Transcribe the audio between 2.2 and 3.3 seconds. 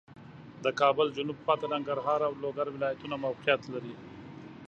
او لوګر ولایتونه